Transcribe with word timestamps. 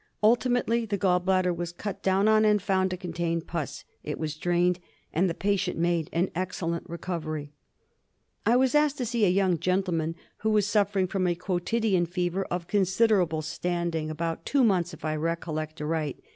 Ultimately 0.23 0.83
the 0.87 0.97
gall 0.97 1.19
bladder 1.19 1.53
was 1.53 1.71
cut 1.71 2.01
down 2.01 2.27
on 2.27 2.43
and 2.43 2.59
found 2.59 2.89
to 2.89 2.97
contain 2.97 3.39
pus. 3.39 3.83
It 4.03 4.17
was 4.17 4.35
drained, 4.35 4.79
and 5.13 5.29
the 5.29 5.35
patient 5.35 5.77
made 5.77 6.09
an 6.11 6.31
excellent 6.33 6.89
recovery. 6.89 7.51
I 8.43 8.55
was 8.55 8.73
asked 8.73 8.97
to 8.97 9.05
see 9.05 9.25
a 9.25 9.29
young 9.29 9.59
gentleman 9.59 10.15
who 10.37 10.49
was 10.49 10.65
suf 10.65 10.91
fering 10.91 11.07
from 11.07 11.27
a 11.27 11.35
quotidian 11.35 12.07
fever 12.07 12.45
of 12.45 12.65
considerable 12.65 13.43
standing— 13.43 14.07
DIAGNOSIS 14.07 14.11
OF 14.11 14.17
MALARIA. 14.17 14.35
1 14.37 14.37
59 14.39 14.39
about 14.39 14.45
two 14.47 14.63
months, 14.67 14.93
if 14.95 15.05
I 15.05 15.15
recollect 15.15 15.79
aright. 15.81 16.19